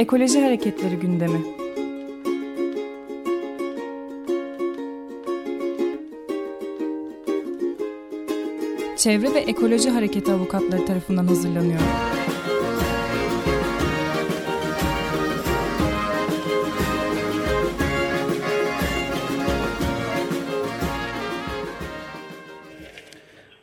[0.00, 1.40] Ekoloji Hareketleri gündemi.
[8.96, 11.80] Çevre ve Ekoloji Hareketi avukatları tarafından hazırlanıyor.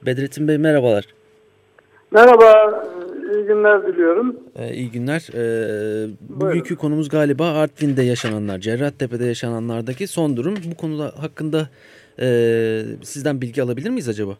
[0.01, 1.05] Bedrettin Bey merhabalar.
[2.11, 2.83] Merhaba,
[3.33, 4.35] iyi günler diliyorum.
[4.59, 5.29] Ee, iyi günler.
[5.33, 6.75] Ee, bugünkü Buyurun.
[6.75, 10.55] konumuz galiba Artvin'de yaşananlar, Cerrahtepe'de yaşananlardaki son durum.
[10.71, 11.69] Bu konuda hakkında
[12.21, 12.27] e,
[13.03, 14.31] sizden bilgi alabilir miyiz acaba?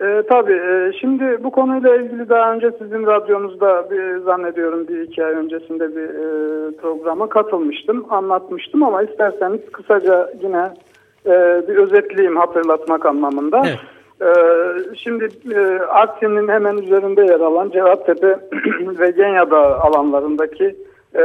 [0.00, 0.52] E, tabii.
[0.52, 5.96] E, şimdi bu konuyla ilgili daha önce sizin radyonuzda bir, zannediyorum bir iki ay öncesinde
[5.96, 8.06] bir e, programa katılmıştım.
[8.10, 10.74] Anlatmıştım ama isterseniz kısaca yine
[11.26, 13.62] e, bir özetleyeyim hatırlatmak anlamında.
[13.66, 13.78] Evet.
[14.22, 14.26] Ee,
[14.96, 18.38] şimdi e, Artvin'in hemen üzerinde yer alan Cevattepe
[18.98, 20.76] ve Genyada alanlarındaki
[21.14, 21.22] e,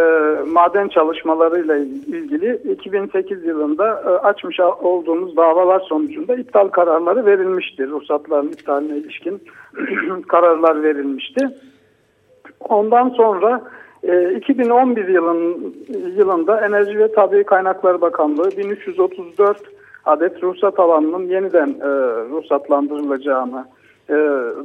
[0.47, 7.87] maden çalışmalarıyla ilgili 2008 yılında e, açmış olduğumuz davalar sonucunda iptal kararları verilmişti.
[7.87, 9.43] Ruhsatların iptaline ilişkin
[10.27, 11.49] kararlar verilmişti.
[12.59, 13.61] Ondan sonra
[14.35, 15.75] 2011 yılın,
[16.17, 19.57] yılında Enerji ve Tabi Kaynaklar Bakanlığı 1334
[20.09, 21.89] adet ruhsat alanının yeniden e,
[22.29, 23.65] ruhsatlandırılacağını
[24.09, 24.15] e,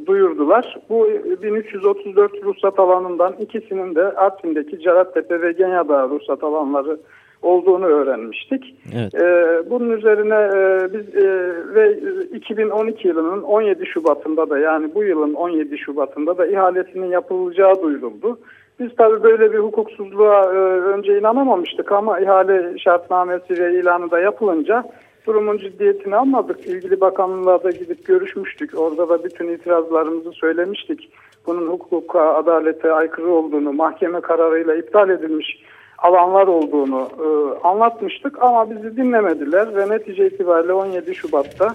[0.07, 0.79] duyurdular.
[0.89, 1.09] Bu
[1.43, 6.99] 1334 ruhsat alanından ikisinin de Artvin'deki Cerattepe ve Genyada ruhsat alanları
[7.45, 8.75] olduğunu öğrenmiştik.
[8.95, 9.15] Evet.
[9.15, 11.29] Ee, bunun üzerine e, biz e,
[11.75, 11.99] ve
[12.37, 18.39] 2012 yılının 17 Şubat'ında da yani bu yılın 17 Şubat'ında da ihalesinin yapılacağı duyuruldu.
[18.81, 24.85] Biz tabii böyle bir hukuksuzluğa e, önce inanamamıştık ama ihale şartnamesi ve ilanı da yapılınca
[25.27, 26.67] durumun ciddiyetini almadık.
[26.67, 28.79] İlgili bakanlığa da gidip görüşmüştük.
[28.79, 31.11] Orada da bütün itirazlarımızı söylemiştik.
[31.47, 35.65] Bunun hukuka, adalete aykırı olduğunu, mahkeme kararıyla iptal edilmiş
[35.99, 37.27] alanlar olduğunu e,
[37.67, 41.75] anlatmıştık ama bizi dinlemediler ve netice itibariyle 17 Şubat'ta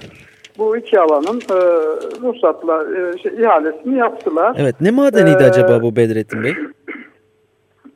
[0.58, 1.58] bu iki alanın e,
[2.22, 4.56] ruhsatla e, şey, ihalesini yaptılar.
[4.60, 6.54] Evet ne madeniydi ee, acaba bu Bedrettin Bey?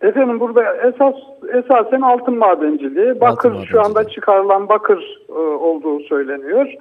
[0.04, 1.16] Efendim burada esas
[1.54, 3.22] esasen altın madenciliği.
[3.22, 6.74] Bakır altın şu anda çıkarılan bakır e, olduğu söyleniyor.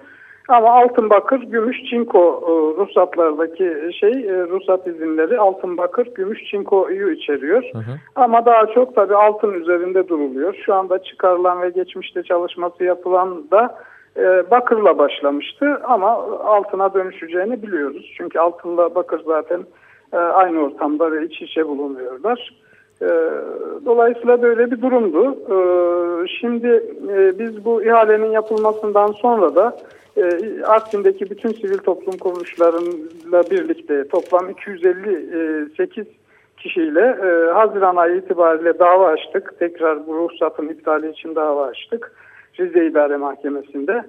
[0.49, 2.51] Ama altın bakır, gümüş, çinko e,
[2.81, 7.63] ruhsatlardaki şey e, ruhsat izinleri altın bakır, gümüş, çinkoyu içeriyor.
[7.73, 7.93] Hı hı.
[8.15, 10.55] Ama daha çok tabii altın üzerinde duruluyor.
[10.67, 13.79] Şu anda çıkarılan ve geçmişte çalışması yapılan da
[14.17, 16.11] e, bakırla başlamıştı ama
[16.45, 18.15] altına dönüşeceğini biliyoruz.
[18.17, 19.61] Çünkü altınla bakır zaten
[20.13, 22.53] e, aynı ortamda ve iç içe bulunuyorlar.
[23.03, 23.31] Ee,
[23.87, 25.37] dolayısıyla böyle bir durumdu.
[25.51, 29.77] Ee, şimdi e, biz bu ihalenin yapılmasından sonra da
[30.17, 30.23] e,
[30.67, 36.07] Artvin'deki bütün sivil toplum kuruluşlarıyla birlikte toplam 258
[36.57, 39.59] kişiyle e, Haziran ayı itibariyle dava açtık.
[39.59, 42.13] Tekrar bu ruhsatın iptali için dava açtık.
[42.61, 44.05] Rize İdare Mahkemesi'nde.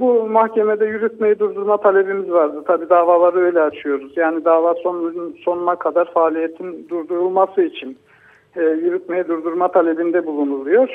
[0.00, 2.64] bu mahkemede yürütmeyi durdurma talebimiz vardı.
[2.66, 4.16] Tabi davaları öyle açıyoruz.
[4.16, 7.96] Yani dava sonunun sonuna kadar faaliyetin durdurulması için
[8.56, 10.88] e, yürütmeye durdurma talebinde bulunuluyor.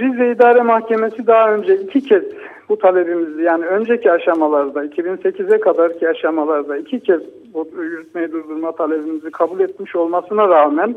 [0.00, 2.22] Rize İdare Mahkemesi daha önce iki kez
[2.68, 7.20] bu talebimizi yani önceki aşamalarda 2008'e kadarki aşamalarda iki kez
[7.54, 10.96] bu yürütmeyi durdurma talebimizi kabul etmiş olmasına rağmen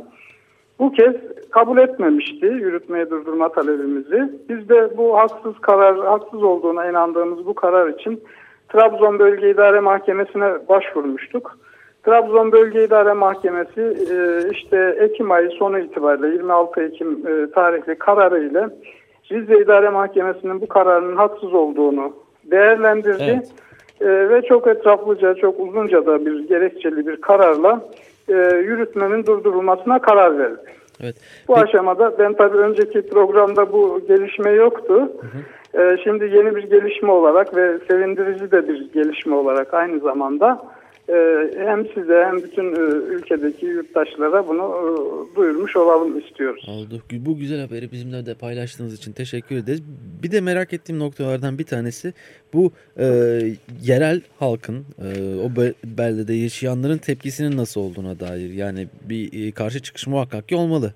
[0.79, 1.15] bu kez
[1.51, 4.31] kabul etmemişti yürütmeyi durdurma talebimizi.
[4.49, 8.23] Biz de bu haksız karar, haksız olduğuna inandığımız bu karar için
[8.69, 11.57] Trabzon Bölge İdare Mahkemesi'ne başvurmuştuk.
[12.07, 18.69] Trabzon Bölge İdare Mahkemesi e, işte Ekim ayı sonu itibariyle 26 Ekim e, tarihli kararıyla
[19.31, 22.13] Rize İdare Mahkemesi'nin bu kararının haksız olduğunu
[22.43, 23.23] değerlendirdi.
[23.23, 23.51] Evet.
[24.01, 27.81] E, ve çok etraflıca, çok uzunca da bir gerekçeli bir kararla
[28.63, 30.71] yürütmenin durdurulmasına karar verdi.
[31.03, 31.15] Evet.
[31.47, 31.65] Bu Peki.
[31.65, 34.93] aşamada ben tabii önceki programda bu gelişme yoktu.
[34.93, 35.27] Hı
[35.77, 35.97] hı.
[36.03, 40.61] Şimdi yeni bir gelişme olarak ve sevindirici de bir gelişme olarak aynı zamanda
[41.57, 42.79] hem size hem bütün e,
[43.15, 44.89] ülkedeki yurttaşlara bunu e,
[45.35, 46.69] duyurmuş olalım istiyoruz.
[46.69, 47.01] Oldu.
[47.11, 49.83] Bu güzel haberi bizimle de paylaştığınız için teşekkür ederiz.
[50.23, 52.13] Bir de merak ettiğim noktalardan bir tanesi
[52.53, 53.05] bu e,
[53.81, 55.09] yerel halkın e,
[55.45, 55.49] o
[55.97, 58.49] beldede yaşayanların tepkisinin nasıl olduğuna dair.
[58.53, 60.93] Yani bir e, karşı çıkış muhakkak ki olmalı.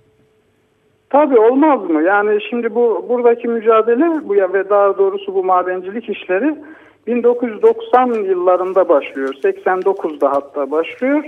[1.10, 2.04] Tabii olmaz mı?
[2.04, 6.56] Yani şimdi bu buradaki mücadele bu ya ve daha doğrusu bu madencilik işleri
[7.08, 9.34] 1990 yıllarında başlıyor.
[9.44, 11.24] 89'da hatta başlıyor.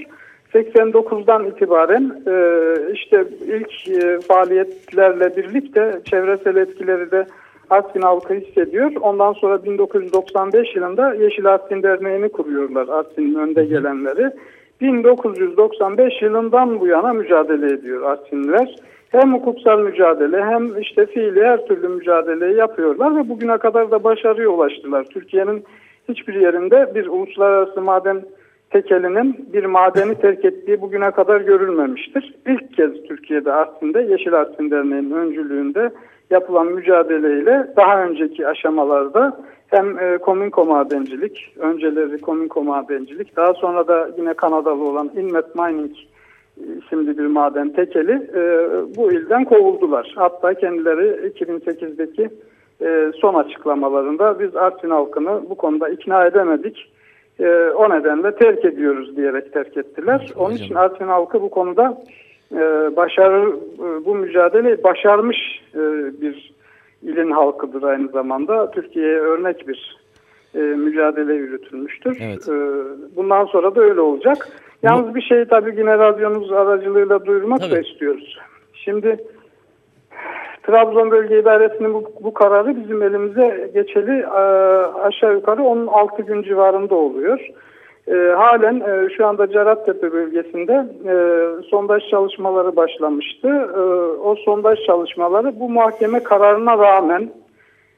[0.53, 7.25] 89'dan itibaren e, işte ilk e, faaliyetlerle birlikte çevresel etkileri de
[7.69, 8.91] Artvin halkı hissediyor.
[9.01, 14.31] Ondan sonra 1995 yılında Yeşil Artvin Derneği'ni kuruyorlar Artvin'in önde gelenleri.
[14.81, 18.75] 1995 yılından bu yana mücadele ediyor Artvinliler.
[19.13, 24.49] Hem hukuksal mücadele hem işte fiili her türlü mücadeleyi yapıyorlar ve bugüne kadar da başarıya
[24.49, 25.03] ulaştılar.
[25.03, 25.63] Türkiye'nin
[26.09, 28.21] hiçbir yerinde bir uluslararası maden
[28.69, 32.35] tekelinin bir madeni terk ettiği bugüne kadar görülmemiştir.
[32.47, 35.91] İlk kez Türkiye'de Artvin'de Yeşil Artvin Derneği'nin öncülüğünde
[36.29, 39.37] yapılan mücadeleyle daha önceki aşamalarda
[39.67, 45.91] hem e, komünko madencilik, önceleri komünko madencilik, daha sonra da yine Kanadalı olan Inmet Mining
[46.57, 50.13] isimli bir maden tekeli e, bu ilden kovuldular.
[50.15, 52.29] Hatta kendileri 2008'deki
[52.81, 56.91] e, son açıklamalarında biz Artvin halkını bu konuda ikna edemedik.
[57.39, 60.31] E, o nedenle terk ediyoruz diyerek terk ettiler.
[60.35, 61.97] Onun için Artvin halkı bu konuda
[62.51, 62.59] e,
[62.95, 65.37] başarı e, bu mücadeleyi başarmış
[65.75, 65.81] e,
[66.21, 66.53] bir
[67.01, 68.71] ilin halkıdır aynı zamanda.
[68.71, 70.03] Türkiye'ye örnek bir
[70.55, 72.17] e, mücadele yürütülmüştür.
[72.21, 72.49] Evet.
[72.49, 72.55] E,
[73.15, 74.47] bundan sonra da öyle olacak.
[74.83, 77.71] Yalnız bir şey tabii yine radyonuz aracılığıyla duyurmak tabii.
[77.71, 78.37] da istiyoruz.
[78.73, 79.17] Şimdi
[80.63, 84.41] Trabzon Bölge İdaresi'nin bu, bu kararı bizim elimize geçeli e,
[85.03, 87.49] aşağı yukarı 16 gün civarında oluyor.
[88.07, 91.15] E, halen e, şu anda Cerattepe bölgesinde e,
[91.69, 93.47] sondaj çalışmaları başlamıştı.
[93.75, 93.79] E,
[94.19, 97.31] o sondaj çalışmaları bu mahkeme kararına rağmen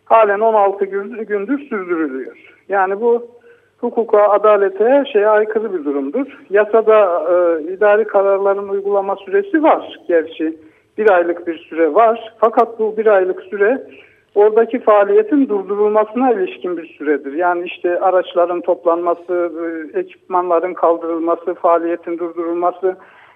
[0.05, 2.53] halen 16 gündür sürdürülüyor.
[2.69, 3.27] Yani bu
[3.77, 6.27] hukuka, adalete, her şeye aykırı bir durumdur.
[6.49, 10.57] Yasada e, idari kararların uygulama süresi var gerçi.
[10.97, 12.33] Bir aylık bir süre var.
[12.39, 13.87] Fakat bu bir aylık süre
[14.35, 17.33] oradaki faaliyetin durdurulmasına ilişkin bir süredir.
[17.33, 19.51] Yani işte araçların toplanması,
[19.93, 22.95] e, ekipmanların kaldırılması, faaliyetin durdurulması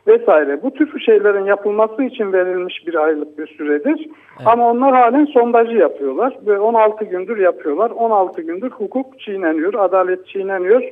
[0.09, 0.63] vesaire.
[0.63, 3.97] Bu tür şeylerin yapılması için verilmiş bir aylık bir süredir.
[3.99, 4.47] Evet.
[4.47, 7.89] Ama onlar halen sondajı yapıyorlar ve 16 gündür yapıyorlar.
[7.89, 10.83] 16 gündür hukuk çiğneniyor, adalet çiğneniyor.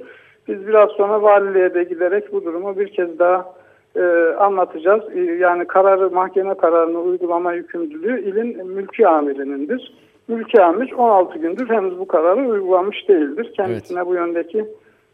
[0.48, 3.46] Biz biraz sonra valiliğe de giderek bu durumu bir kez daha
[3.96, 4.02] e,
[4.40, 5.04] anlatacağız.
[5.16, 9.94] E, yani kararı, mahkeme kararını uygulama yükümlülüğü ilin mülki amirinindir.
[10.28, 13.54] Mülki amir 16 gündür henüz bu kararı uygulamış değildir.
[13.58, 14.08] Kendisine evet.
[14.08, 14.66] bu yöndeki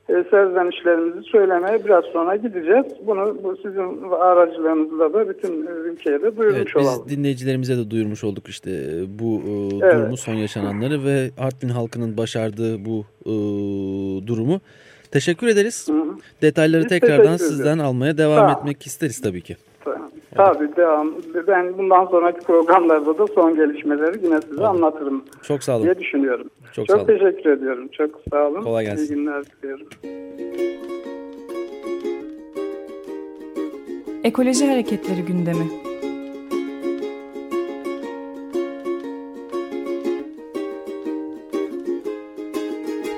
[0.10, 2.86] e, serzenişlerimizi söylemeye biraz sonra gideceğiz.
[3.08, 7.10] Bunu bu sizin aracılığınızla da bütün ülkeye de duyurmuş evet, biz olalım.
[7.10, 9.96] dinleyicilerimize de duyurmuş olduk işte e, bu e, evet.
[9.96, 13.34] durumu, son yaşananları ve Artvin halkının başardığı bu e,
[14.28, 14.62] durumu.
[15.12, 15.88] Teşekkür ederiz.
[15.90, 16.16] Hı hı.
[16.42, 18.58] Detayları Biz tekrardan sizden almaya devam tamam.
[18.58, 19.58] etmek isteriz tabii ki.
[20.36, 21.14] Tabii devam.
[21.48, 24.68] Ben bundan sonraki programlarda da son gelişmeleri yine size Tabii.
[24.68, 25.24] anlatırım.
[25.44, 25.84] Çok sağ olun.
[25.84, 26.48] Diye düşünüyorum.
[26.74, 27.06] Çok, Çok sağ olun.
[27.06, 27.88] teşekkür ediyorum.
[27.88, 28.62] Çok sağ olun.
[28.62, 29.04] Kolay gelsin.
[29.14, 29.88] İyi günler diliyorum.
[34.24, 35.68] Ekoloji Hareketleri gündemi.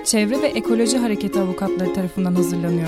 [0.05, 2.87] Çevre ve Ekoloji Hareketi avukatları tarafından hazırlanıyor.